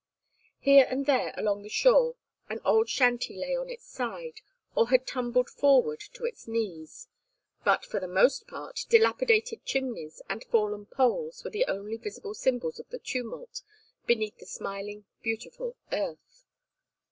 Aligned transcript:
Here 0.57 0.87
and 0.89 1.05
there 1.05 1.31
along 1.37 1.61
the 1.61 1.69
shore 1.69 2.15
an 2.49 2.59
old 2.65 2.89
shanty 2.89 3.37
lay 3.37 3.55
on 3.55 3.69
its 3.69 3.85
side, 3.85 4.41
or 4.73 4.89
had 4.89 5.05
tumbled 5.05 5.47
forward 5.47 5.99
to 6.13 6.23
its 6.25 6.47
knees; 6.47 7.07
but 7.63 7.85
for 7.85 7.99
the 7.99 8.07
most 8.07 8.47
part 8.47 8.87
dilapidated 8.89 9.63
chimneys 9.63 10.19
and 10.27 10.43
fallen 10.45 10.87
poles 10.87 11.43
were 11.43 11.51
the 11.51 11.65
only 11.67 11.97
visible 11.97 12.33
symbols 12.33 12.79
of 12.79 12.89
the 12.89 12.97
tumult 12.97 13.61
beneath 14.07 14.39
the 14.39 14.47
smiling 14.47 15.05
beautiful 15.21 15.77
earth. 15.93 16.45